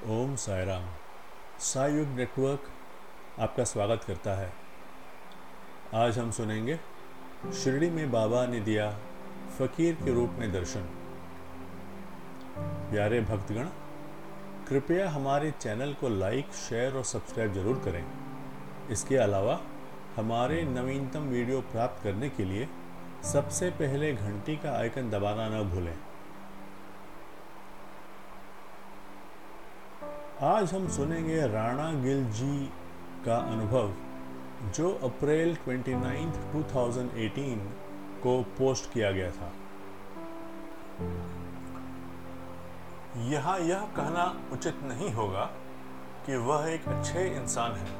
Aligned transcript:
ओम 0.00 0.34
Sairam 0.36 0.84
सायुग 1.60 2.08
network 2.08 2.68
आपका 3.40 3.64
स्वागत 3.64 4.04
करता 4.04 4.34
है। 4.34 4.48
आज 5.94 6.18
हम 6.18 6.30
सुनेंगे, 6.30 6.78
शिरडी 7.54 7.90
में 7.90 8.10
बाबा 8.10 8.46
ने 8.46 8.60
दिया 8.60 8.88
फकीर 9.58 9.94
के 9.94 10.14
रूप 10.14 10.36
में 10.38 10.52
दर्शन। 10.52 10.88
प्यारे 12.90 13.20
भक्तगण, 13.20 13.68
कृपया 14.68 15.10
हमारे 15.10 15.50
चैनल 15.60 15.92
को 15.92 16.08
लाइक, 16.08 16.52
शेयर 16.58 16.96
और 16.96 17.04
सब्सक्राइब 17.04 17.54
ज़रूर 17.54 17.82
करें। 17.84 18.04
इसके 18.90 19.16
अलावा, 19.18 19.60
हमारे 20.16 20.62
नवीनतम 20.62 21.28
वीडियो 21.28 21.60
प्राप्त 21.72 22.02
करने 22.04 22.28
के 22.28 22.44
लिए 22.44 22.68
सबसे 23.32 23.70
पहले 23.70 24.12
घंटी 24.12 24.56
का 24.56 24.78
आइकन 24.78 25.10
दबाना 25.10 25.48
न 25.48 25.62
भूलें। 25.70 25.96
आज 30.42 30.72
हम 30.74 30.86
सुनेंगे 30.88 31.40
राणा 31.46 31.90
गिल 32.02 32.24
जी 32.32 32.66
का 33.24 33.36
अनुभव 33.36 33.90
जो 34.76 34.90
अप्रैल 35.04 35.56
29, 35.68 36.38
2018 36.52 37.58
को 38.22 38.32
पोस्ट 38.58 38.92
किया 38.92 39.10
गया 39.10 39.30
था। 39.30 39.50
यहाँ 43.24 43.58
यह 43.58 43.84
कहना 43.96 44.24
उचित 44.52 44.80
नहीं 44.84 45.12
होगा 45.12 45.44
कि 46.26 46.36
वह 46.46 46.68
एक 46.70 46.88
अच्छे 46.88 47.26
इंसान 47.26 47.72
है 47.72 47.90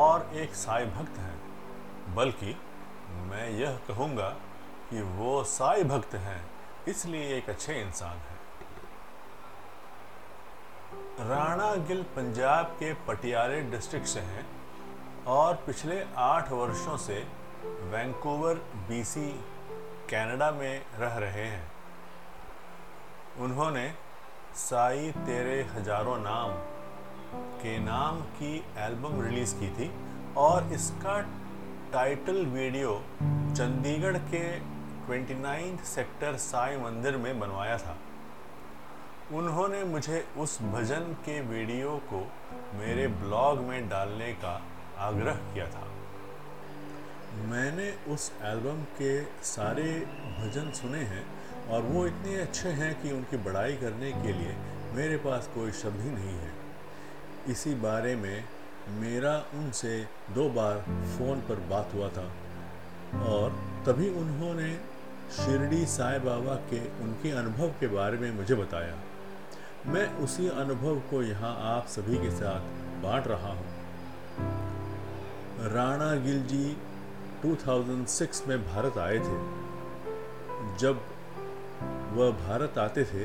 और 0.00 0.28
एक 0.34 0.54
साई 0.54 0.84
भक्त 0.90 1.18
है 1.18 1.34
बल्कि 2.14 2.56
मैं 3.30 3.48
यह 3.50 3.80
कहूँगा 3.88 4.28
कि 4.90 5.02
वो 5.16 5.42
साई 5.54 5.84
भक्त 5.84 6.14
हैं 6.26 6.40
इसलिए 6.88 7.36
एक 7.38 7.50
अच्छे 7.50 7.80
इंसान 7.80 8.16
है। 8.18 8.40
राणा 11.20 11.74
गिल 11.88 12.02
पंजाब 12.16 12.66
के 12.78 12.92
पटियाले 13.06 13.60
डिस्ट्रिक्ट 13.70 14.06
से 14.08 14.20
हैं 14.20 14.44
और 15.28 15.54
पिछले 15.66 16.00
आठ 16.18 16.52
वर्षों 16.52 16.96
से 16.98 17.18
वैंकूवर 17.90 18.54
बीसी 18.88 19.28
कनाडा 20.10 20.50
में 20.50 20.82
रह 20.98 21.16
रहे 21.18 21.44
हैं। 21.44 21.66
उन्होंने 23.40 23.86
साई 24.58 25.10
तेरे 25.18 25.60
हज़ारों 25.74 26.16
नाम 26.18 26.52
के 27.60 27.78
नाम 27.80 28.20
की 28.38 28.54
एल्बम 28.78 29.20
रिलीज़ 29.22 29.54
की 29.56 29.68
थी 29.76 29.90
और 30.38 30.72
इसका 30.72 31.20
टाइटल 31.92 32.44
वीडियो 32.48 33.00
चंडीगढ़ 33.20 34.16
के 34.32 34.44
29 35.10 35.84
सेक्टर 35.86 36.36
साई 36.46 36.76
मंदिर 36.78 37.16
में 37.16 37.38
बनवाया 37.40 37.76
था। 37.78 37.96
उन्होंने 39.32 39.82
मुझे 39.84 40.24
उस 40.38 40.58
भजन 40.62 41.12
के 41.26 41.40
वीडियो 41.40 41.90
को 42.08 42.18
मेरे 42.78 43.06
ब्लॉग 43.20 43.58
में 43.58 43.88
डालने 43.88 44.32
का 44.32 44.50
आग्रह 44.98 45.34
किया 45.52 45.66
था। 45.66 45.86
मैंने 47.50 47.86
उस 48.12 48.30
एल्बम 48.42 48.82
के 48.98 49.12
सारे 49.46 49.84
भजन 50.38 50.70
सुने 50.70 50.98
हैं 51.12 51.24
और 51.68 51.82
वो 51.82 52.06
इतने 52.06 52.34
अच्छे 52.40 52.68
हैं 52.80 52.90
कि 53.02 53.12
उनकी 53.12 53.36
बड़ाई 53.44 53.76
करने 53.76 54.10
के 54.12 54.32
लिए 54.32 54.56
मेरे 54.94 55.16
पास 55.16 55.48
कोई 55.54 55.72
शब्द 55.72 56.00
ही 56.00 56.10
नहीं 56.10 56.34
है। 56.38 56.50
इसी 57.48 57.74
बारे 57.74 58.14
में 58.16 58.44
मेरा 59.00 59.36
उनसे 59.54 59.94
दो 60.34 60.48
बार 60.50 60.80
फ़ोन 61.14 61.40
पर 61.48 61.60
बात 61.70 61.94
हुआ 61.94 62.08
था 62.08 62.26
और 63.28 63.56
तभी 63.86 64.08
उन्होंने 64.20 64.74
शिरडी 65.36 65.84
साई 65.86 66.18
बाबा 66.18 66.54
के 66.70 66.80
उनके 67.04 67.30
अनुभव 67.38 67.74
के 67.80 67.86
बारे 67.86 68.18
में 68.18 68.30
मुझे 68.32 68.54
बताया। 68.54 68.94
मैं 69.86 70.06
उसी 70.16 70.48
अनुभव 70.48 70.98
को 71.10 71.22
यहाँ 71.22 71.54
आप 71.68 71.86
सभी 71.86 72.16
के 72.16 72.30
साथ 72.30 72.60
बांट 73.02 73.26
रहा 73.26 73.52
हूँ। 73.52 73.64
राणा 75.72 76.14
गिल 76.16 76.42
जी 76.42 76.76
2006 77.44 78.46
में 78.48 78.62
भारत 78.66 78.98
आए 78.98 79.18
थे। 79.18 79.38
जब 80.78 81.00
वह 82.12 82.30
भारत 82.38 82.78
आते 82.78 83.04
थे 83.04 83.24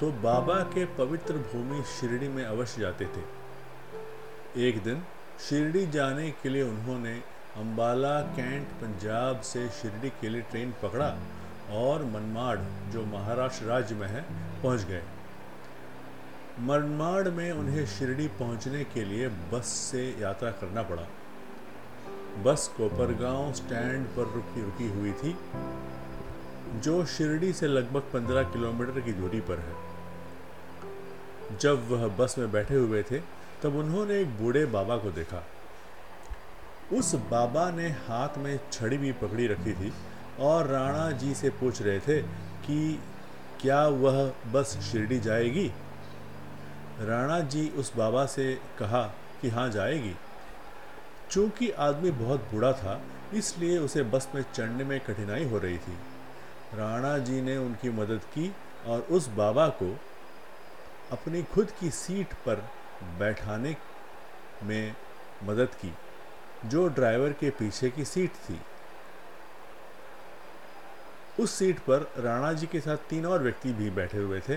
तो 0.00 0.10
बाबा 0.22 0.58
के 0.74 0.84
पवित्र 0.96 1.34
भूमि 1.52 1.82
शिरडी 1.90 2.28
में 2.28 2.44
अवश्य 2.44 2.80
जाते 2.80 3.06
थे। 3.06 4.66
एक 4.68 4.82
दिन 4.84 5.02
शिरडी 5.48 5.86
जाने 5.86 6.30
के 6.42 6.48
लिए 6.48 6.62
उन्होंने 6.62 7.14
अम्बाला 7.56 8.20
कैंट 8.36 8.66
पंजाब 8.82 9.40
से 9.44 9.68
शिरडी 9.80 10.10
के 10.20 10.28
लिए 10.28 10.42
ट्रेन 10.42 10.74
पकड़ा 10.82 11.14
और 11.78 12.04
मनमाड़, 12.04 12.58
जो 12.92 13.04
महाराष्ट्र 13.06 13.64
राज्य 13.64 13.94
में 13.94 14.08
है, 14.08 14.22
पहुँच 14.62 14.82
गए। 14.82 15.02
मनमाड़ 16.60 17.28
में 17.28 17.52
उन्हें 17.52 17.86
शिरडी 17.86 18.26
पहुँचने 18.28 18.84
के 18.84 19.04
लिए 19.04 19.28
बस 19.28 19.66
से 19.66 20.16
यात्रा 20.20 20.50
करना 20.50 20.82
पड़ा। 20.82 21.02
बस 22.42 22.70
कोपरगांव 22.76 23.52
स्टैंड 23.52 24.06
पर 24.06 24.22
रुकी 24.22 24.62
रुकी 24.62 24.88
हुई 24.88 25.12
थी, 25.12 25.36
जो 26.80 27.06
शिरडी 27.06 27.52
से 27.52 27.66
लगभग 27.66 28.00
पंद्रह 28.00 28.42
किलोमीटर 28.42 29.00
की 29.00 29.12
दूरी 29.12 29.40
पर 29.40 29.58
है। 29.58 29.76
जब 31.58 31.90
वह 31.90 32.08
बस 32.08 32.34
में 32.38 32.52
बैठे 32.52 32.74
हुए 32.74 33.02
थे, 33.02 33.18
तब 33.62 33.76
उन्होंने 33.76 34.20
एक 34.20 34.38
बूढ़े 34.38 34.66
बाबा 34.66 34.96
को 34.96 35.10
देखा। 35.10 35.44
उस 36.92 37.14
बाबा 37.14 37.70
ने 37.70 37.88
हाथ 37.88 38.38
में 38.38 38.60
छड़ी 38.72 38.98
भी 38.98 39.12
पकड़ी 39.12 39.46
रखी 39.46 39.72
थी 39.72 39.92
और 40.40 40.66
राणा 40.66 41.10
जी 41.10 41.34
से 41.34 41.50
पूछ 41.50 41.82
रहे 41.82 42.00
थे 42.00 42.22
कि 42.66 43.00
क्या 43.60 43.88
वह 43.88 44.32
बस 44.52 44.78
शिरडी 44.92 45.20
जाएगी? 45.20 45.72
राणा 47.00 47.38
जी 47.40 47.68
उस 47.70 47.92
बाबा 47.96 48.24
से 48.26 48.54
कहा 48.78 49.02
कि 49.40 49.48
हाँ 49.48 49.68
जाएगी। 49.70 50.14
चूँकि 51.30 51.70
आदमी 51.70 52.10
बहुत 52.10 52.40
बूढ़ा 52.52 52.72
था, 52.72 53.00
इसलिए 53.34 53.78
उसे 53.78 54.02
बस 54.02 54.28
में 54.34 54.44
चढ़ने 54.54 54.84
में 54.84 54.98
कठिनाई 55.00 55.44
हो 55.44 55.58
रही 55.58 55.78
थी। 55.78 55.96
राणा 56.74 57.16
जी 57.18 57.40
ने 57.42 57.56
उनकी 57.56 57.90
मदद 57.90 58.20
की 58.34 58.54
और 58.86 59.00
उस 59.10 59.28
बाबा 59.28 59.68
को 59.68 59.96
अपनी 61.12 61.42
खुद 61.44 61.70
की 61.80 61.90
सीट 61.90 62.32
पर 62.46 62.64
बैठाने 63.18 63.76
में 64.62 64.94
मदद 65.44 65.74
की, 65.74 65.92
जो 66.64 66.86
ड्राइवर 66.88 67.32
के 67.32 67.50
पीछे 67.50 67.90
की 67.90 68.04
सीट 68.04 68.34
थी। 68.40 68.60
उस 71.40 71.50
सीट 71.50 71.78
पर 71.80 72.10
राणा 72.18 72.52
जी 72.52 72.66
के 72.66 72.80
साथ 72.80 72.96
तीन 73.10 73.26
और 73.26 73.42
व्यक्ति 73.42 73.72
भी 73.72 73.90
बैठे 73.90 74.18
हुए 74.18 74.40
थे। 74.40 74.56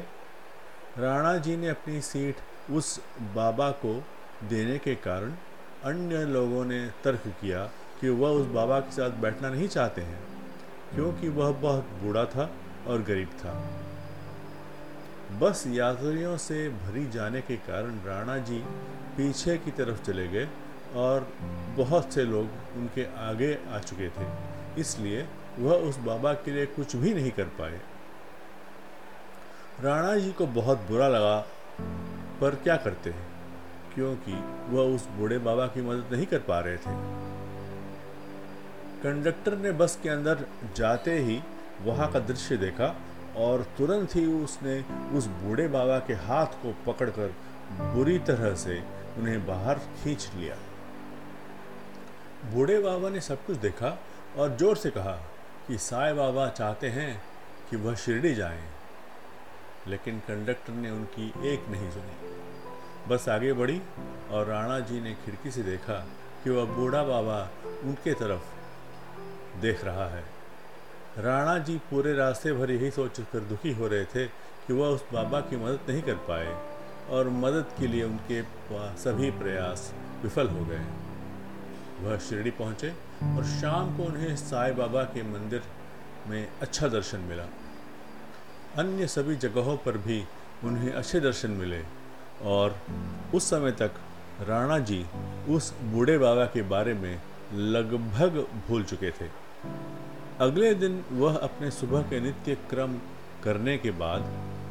राणा 0.97 1.35
जी 1.37 1.55
ने 1.57 1.67
अपनी 1.67 2.01
सीट 2.01 2.35
उस 2.71 2.99
बाबा 3.35 3.69
को 3.79 3.93
देने 4.49 4.77
के 4.77 4.93
कारण 4.97 5.31
अन्य 5.85 6.23
लोगों 6.25 6.63
ने 6.65 6.79
तर्क 7.03 7.27
किया 7.41 7.63
कि 8.01 8.09
वह 8.11 8.29
उस 8.31 8.47
बाबा 8.49 8.79
के 8.79 8.91
साथ 8.91 9.17
बैठना 9.21 9.49
नहीं 9.49 9.67
चाहते 9.67 10.01
हैं, 10.01 10.19
क्योंकि 10.93 11.29
वह 11.29 11.51
बहुत 11.61 11.89
बूढ़ा 12.01 12.23
था 12.25 12.49
और 12.87 13.01
गरीब 13.01 13.29
था। 13.39 13.53
बस 15.39 15.63
यात्रियों 15.67 16.35
से 16.37 16.67
भरी 16.71 17.05
जाने 17.11 17.41
के 17.41 17.55
कारण 17.67 17.99
राणा 18.05 18.37
जी 18.39 18.59
पीछे 19.17 19.57
की 19.57 19.71
तरफ़ 19.71 20.03
चले 20.03 20.27
गए 20.27 20.47
और 20.95 21.27
बहुत 21.77 22.13
से 22.13 22.23
लोग 22.23 22.77
उनके 22.77 23.05
आगे 23.21 23.53
आ 23.69 23.79
चुके 23.79 24.09
थे, 24.09 24.27
इसलिए 24.81 25.25
वह 25.59 25.87
उस 25.89 25.97
बाबा 26.05 26.33
के 26.35 26.51
लिए 26.51 26.65
कुछ 26.75 26.95
भी 26.95 27.13
नहीं 27.13 27.31
कर 27.31 27.51
पाए। 27.59 27.79
राणा 29.83 30.15
जी 30.15 30.31
को 30.31 30.45
बहुत 30.47 30.77
बुरा 30.77 31.07
लगा, 31.07 31.39
पर 32.41 32.55
क्या 32.55 32.75
करते 32.77 33.09
हैं? 33.09 33.27
क्योंकि 33.95 34.33
वह 34.75 34.95
उस 34.95 35.07
बूढ़े 35.07 35.37
बाबा 35.37 35.67
की 35.67 35.81
मदद 35.81 36.13
नहीं 36.13 36.25
कर 36.25 36.39
पा 36.39 36.59
रहे 36.59 36.77
थे। 36.77 36.93
कंडक्टर 39.03 39.57
ने 39.57 39.71
बस 39.71 39.99
के 40.03 40.09
अंदर 40.09 40.45
जाते 40.75 41.17
ही 41.19 41.41
वहाँ 41.81 42.11
का 42.11 42.19
दृश्य 42.19 42.57
देखा 42.57 42.95
और 43.37 43.65
तुरंत 43.77 44.15
ही 44.15 44.25
उसने 44.43 44.85
उस 45.17 45.27
बूढ़े 45.27 45.67
बाबा 45.67 45.99
के 45.99 46.13
हाथ 46.13 46.45
को 46.45 46.93
पकड़कर 46.93 47.33
बुरी 47.71 48.19
तरह 48.19 48.55
से 48.55 48.83
उन्हें 49.17 49.45
बाहर 49.47 49.75
खींच 49.75 50.31
लिया। 50.35 50.55
बूढ़े 52.53 52.79
बाबा 52.79 53.09
ने 53.09 53.21
सब 53.21 53.45
कुछ 53.45 53.57
देखा 53.57 53.97
और 54.37 54.55
ज़ोर 54.57 54.77
से 54.77 54.89
कहा 54.89 55.19
कि 55.67 55.77
साई 55.77 56.13
बाबा 56.13 56.49
चाहते 56.49 56.89
हैं 56.89 57.21
कि 57.69 57.75
वह 57.75 57.95
शिरडी 57.95 58.35
जाएँ। 58.35 58.74
लेकिन 59.87 60.19
कंडक्टर 60.19 60.73
ने 60.73 60.89
उनकी 60.89 61.27
एक 61.45 61.69
नहीं 61.69 61.89
सुनी। 61.91 62.33
बस 63.09 63.27
आगे 63.29 63.53
बढ़ी 63.53 63.81
और 64.31 64.45
राणा 64.47 64.79
जी 64.79 64.99
ने 65.01 65.13
खिड़की 65.25 65.51
से 65.51 65.63
देखा 65.63 65.93
कि 66.43 66.49
वह 66.49 66.65
बूढ़ा 66.75 67.03
बाबा 67.03 67.39
उनके 67.83 68.13
तरफ़ 68.13 69.61
देख 69.61 69.83
रहा 69.85 70.07
है। 70.09 70.23
राणा 71.17 71.57
जी 71.57 71.77
पूरे 71.89 72.13
रास्ते 72.13 72.53
भर 72.53 72.71
यही 72.71 72.91
सोच 72.91 73.19
कर 73.33 73.39
दुखी 73.39 73.73
हो 73.73 73.87
रहे 73.87 74.05
थे 74.05 74.25
कि 74.67 74.73
वह 74.73 74.87
उस 74.87 75.03
बाबा 75.13 75.39
की 75.41 75.57
मदद 75.57 75.89
नहीं 75.89 76.01
कर 76.01 76.15
पाए 76.29 76.55
और 77.09 77.29
मदद 77.29 77.75
के 77.79 77.87
लिए 77.87 78.03
उनके 78.03 78.41
सभी 78.97 79.31
प्रयास 79.31 79.91
विफल 80.23 80.47
हो 80.47 80.65
गए। 80.65 80.85
वह 82.01 82.17
शिरडी 82.19 82.51
पहुँचे 82.51 82.89
और 83.23 83.43
शाम 83.45 83.95
को 83.97 84.03
उन्हें 84.03 84.35
साई 84.35 84.71
बाबा 84.71 85.03
के 85.03 85.23
मंदिर 85.23 85.61
में 86.27 86.47
अच्छा 86.61 86.87
दर्शन 86.87 87.19
मिला। 87.19 87.45
अन्य 88.77 89.07
सभी 89.07 89.35
जगहों 89.35 89.77
पर 89.77 89.97
भी 89.97 90.23
उन्हें 90.63 90.91
अच्छे 90.91 91.19
दर्शन 91.19 91.51
मिले। 91.51 91.81
और 92.43 92.75
उस 93.35 93.49
समय 93.49 93.71
तक 93.71 93.91
राणा 94.47 94.79
जी 94.79 95.05
उस 95.49 95.73
बूढ़े 95.83 96.17
बाबा 96.17 96.45
के 96.45 96.61
बारे 96.61 96.93
में 96.93 97.21
लगभग 97.53 98.37
भूल 98.67 98.83
चुके 98.83 99.11
थे। 99.11 99.27
अगले 100.39 100.73
दिन 100.73 101.03
वह 101.11 101.37
अपने 101.37 101.71
सुबह 101.71 102.01
के 102.01 102.19
नित्य 102.19 102.55
क्रम 102.69 102.97
करने 103.43 103.77
के 103.77 103.91
बाद 103.91 104.21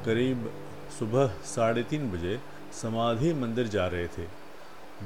करीब 0.07 0.51
सुबह 0.99 1.27
साढ़े 1.45 1.83
तीन 1.83 2.11
बजे 2.11 2.39
समाधि 2.83 3.33
मंदिर 3.33 3.69
जा 3.69 3.87
रहे 3.87 4.07
थे। 4.07 4.27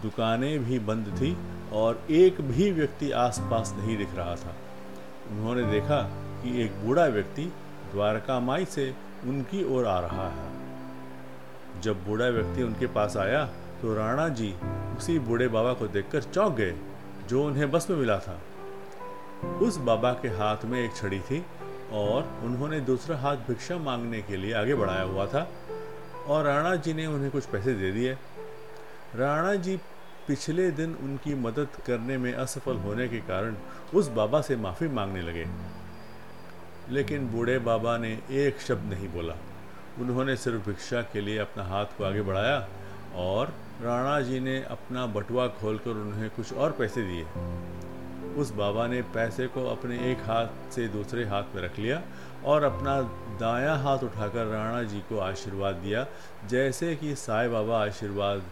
दुकानें 0.02 0.64
भी 0.64 0.78
बंद 0.78 1.06
थी 1.16 1.36
और 1.72 2.02
एक 2.10 2.40
भी 2.40 2.70
व्यक्ति 2.70 3.10
आसपास 3.10 3.74
नहीं 3.78 3.96
दिख 3.98 4.14
रहा 4.14 4.34
था। 4.34 4.56
उन्होंने 5.30 5.62
देखा 5.62 6.02
कि 6.42 6.62
एक 6.62 6.72
बूढ़ा 6.84 7.06
व्यक्ति 7.06 7.52
द्वारका 7.92 8.38
माई 8.40 8.64
से 8.64 8.94
उनकी 9.24 9.62
ओर 9.74 9.86
आ 9.86 9.98
रहा 10.00 10.28
है। 10.30 10.46
जब 11.82 12.04
बूढ़ा 12.06 12.28
व्यक्ति 12.28 12.62
उनके 12.62 12.86
पास 12.86 13.16
आया 13.16 13.44
तो 13.82 13.94
राणा 13.94 14.28
जी 14.30 14.54
उसी 14.96 15.18
बूढ़े 15.18 15.48
बाबा 15.48 15.72
को 15.72 15.86
देखकर 15.88 16.22
चौंक 16.22 16.54
गए, 16.54 16.74
जो 17.28 17.44
उन्हें 17.46 17.70
बस 17.70 17.90
में 17.90 17.96
मिला 17.96 18.18
था। 18.18 18.38
उस 19.62 19.76
बाबा 19.78 20.12
के 20.12 20.28
हाथ 20.28 20.64
में 20.64 20.80
एक 20.80 20.96
छड़ी 20.96 21.20
थी 21.20 21.44
और 21.92 22.28
उन्होंने 22.44 22.80
दूसरा 22.80 23.16
हाथ 23.18 23.36
भिक्षा 23.48 23.76
मांगने 23.78 24.22
के 24.22 24.36
लिए 24.36 24.52
आगे 24.54 24.74
बढ़ाया 24.74 25.02
हुआ 25.02 25.26
था 25.26 25.48
और 26.26 26.44
राणा 26.44 26.74
जी 26.76 26.92
ने 26.92 27.06
उन्हें 27.06 27.30
कुछ 27.30 27.44
पैसे 27.44 27.74
दे 27.74 27.92
दिए। 27.92 28.16
राणा 29.16 29.54
जी 29.54 29.76
पिछले 30.26 30.70
दिन 30.70 30.94
उनकी 31.02 31.34
मदद 31.34 31.76
करने 31.86 32.16
में 32.18 32.32
असफल 32.34 32.76
होने 32.76 33.08
के 33.08 33.18
कारण 33.28 33.54
उस 33.94 34.08
बाबा 34.10 34.40
से 34.40 34.56
माफ़ी 34.56 34.88
मांगने 34.88 35.22
लगे। 35.22 35.44
लेकिन 36.90 37.28
बूढ़े 37.28 37.58
बाबा 37.58 37.96
ने 37.98 38.18
एक 38.30 38.60
शब्द 38.60 38.92
नहीं 38.92 39.08
बोला। 39.08 39.34
उन्होंने 40.00 40.36
सिर्फ़ 40.36 40.66
भिक्षा 40.66 41.02
के 41.02 41.20
लिए 41.20 41.38
अपना 41.38 41.64
हाथ 41.64 41.84
को 41.98 42.04
आगे 42.04 42.22
बढ़ाया 42.22 42.68
और 43.16 43.52
राणा 43.82 44.20
जी 44.20 44.40
ने 44.40 44.62
अपना 44.62 45.06
बटुआ 45.06 45.46
खोलकर 45.48 45.90
उन्हें 45.90 46.30
कुछ 46.30 46.52
और 46.52 46.72
पैसे 46.72 47.02
दिए। 47.02 47.24
उस 48.34 48.52
बाबा 48.52 48.86
ने 48.86 49.02
पैसे 49.02 49.46
को 49.46 49.64
अपने 49.66 50.12
एक 50.12 50.18
हाथ 50.18 50.72
से 50.72 50.88
दूसरे 50.88 51.24
हाथ 51.24 51.54
में 51.54 51.62
रख 51.62 51.78
लिया 51.78 52.02
और 52.44 52.62
अपना 52.62 53.00
दायां 53.40 53.78
हाथ 53.78 53.98
उठाकर 53.98 54.46
राणा 54.46 54.82
जी 54.82 55.00
को 55.00 55.18
आशीर्वाद 55.18 55.74
दिया, 55.74 56.06
जैसे 56.48 56.96
कि 56.96 57.14
साई 57.14 57.48
बाबा 57.48 57.84
आशीर्वाद 57.84 58.42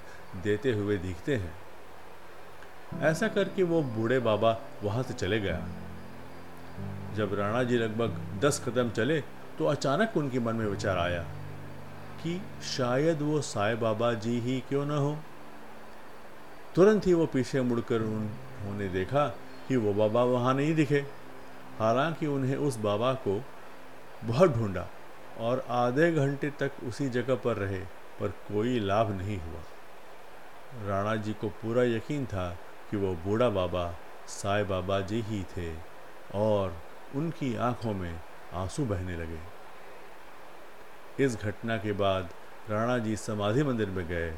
देते 0.45 0.73
हुए 0.73 0.97
दिखते 0.97 1.37
हैं। 1.37 1.55
ऐसा 3.03 3.29
करके 3.29 3.63
वो 3.63 3.83
बूढ़े 3.83 4.19
बाबा 4.19 4.59
वहाँ 4.83 5.03
से 5.03 5.15
चले 5.15 5.41
गया। 5.41 5.61
जब 7.17 7.35
राणा 7.35 7.63
जी 7.63 7.79
लगभग 7.79 8.21
दस 8.41 8.63
कदम 8.67 8.91
चले 8.91 9.21
तो 9.59 9.65
अचानक 9.65 10.17
उनके 10.17 10.39
मन 10.39 10.57
में 10.57 10.67
विचार 10.67 10.99
आया 10.99 11.23
कि 12.23 12.41
शायद 12.77 13.23
वो 13.23 13.41
साई 13.41 13.75
बाबा 13.75 14.13
जी 14.15 14.39
ही 14.41 14.61
क्यों 14.69 14.85
न 14.87 14.91
हो। 14.91 15.17
तुरंत 16.75 17.07
ही 17.07 17.15
वो 17.15 17.27
पीछे 17.27 17.61
मुड़कर 17.61 18.03
उन्होंने 18.03 18.89
देखा 18.89 19.27
कि 19.69 19.77
वो 19.77 19.93
बाबा 19.95 20.25
वहाँ 20.25 20.55
नहीं 20.55 20.75
दिखे। 20.75 21.05
हालाँकि 21.79 22.27
उन्हें 22.27 22.57
उस 22.57 22.77
बाबा 22.79 23.13
को 23.27 23.41
बहुत 24.25 24.55
ढूंढा 24.57 24.87
और 25.41 25.65
आधे 25.71 26.13
घंटे 26.13 26.51
तक 26.61 26.73
उसी 26.89 27.09
जगह 27.09 27.35
पर 27.35 27.57
रहे, 27.57 27.81
पर 28.21 28.29
कोई 28.29 28.79
लाभ 28.81 29.11
नहीं 29.11 29.39
हुआ। 29.39 29.61
राणा 30.89 31.17
जी 31.17 31.33
को 31.33 31.49
पूरा 31.49 31.83
यकीन 31.85 32.27
था 32.27 32.49
कि 32.91 32.97
वो 32.97 33.15
बूढ़ा 33.25 33.49
बाबा 33.51 33.93
साई 34.29 34.65
बाबा 34.65 35.01
जी 35.01 35.21
ही 35.21 35.43
थे। 35.57 35.71
और 36.35 36.77
उनकी 37.15 37.57
आँखों 37.57 37.95
में 37.95 38.21
आँसू 38.55 38.85
बहने 38.85 39.17
लगे। 39.17 39.39
इस 41.25 41.37
घटना 41.43 41.77
के 41.77 41.93
बाद 41.93 42.31
राणा 42.71 42.99
जी 42.99 43.17
समाधि 43.17 43.63
मंदिर 43.63 43.91
में 43.91 44.07
गए 44.09 44.33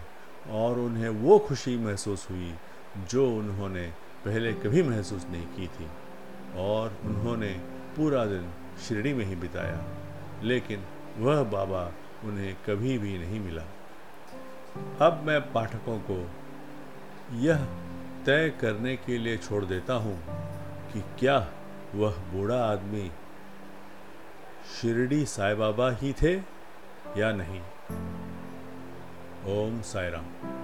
और 0.50 0.78
उन्हें 0.78 1.08
वो 1.08 1.38
खुशी 1.38 1.76
महसूस 1.76 2.26
हुई 2.30 2.54
जो 3.10 3.30
उन्होंने 3.36 3.86
पहले 4.24 4.52
कभी 4.52 4.82
महसूस 4.82 5.26
नहीं 5.30 5.46
की 5.46 5.66
थी 5.66 5.88
और 6.56 6.96
उन्होंने 7.04 7.52
पूरा 7.96 8.24
दिन 8.24 8.50
शिरडी 8.88 9.12
में 9.14 9.24
ही 9.24 9.36
बिताया, 9.36 9.84
लेकिन 10.42 10.84
वह 11.18 11.42
बाबा 11.42 11.92
उन्हें 12.24 12.54
कभी 12.66 12.98
भी 12.98 13.18
नहीं 13.18 13.40
मिला। 13.40 13.62
अब 15.06 15.22
मैं 15.24 15.40
पाठकों 15.52 15.98
को 16.00 16.18
यह 17.36 17.64
तय 18.26 18.50
करने 18.60 18.96
के 18.96 19.18
लिए 19.18 19.36
छोड़ 19.38 19.64
देता 19.64 19.94
हूँ 19.94 20.16
कि 20.92 21.00
क्या 21.18 21.38
वह 21.94 22.10
बूढ़ा 22.10 22.64
आदमी 22.64 23.10
शिरडी 24.74 25.26
साई 25.26 25.54
बाबा 25.54 25.90
ही 25.90 26.12
थे 26.12 26.34
या 27.16 27.32
नहीं? 27.32 27.60
ओम 29.54 29.80
साई 29.82 30.10
राम 30.10 30.57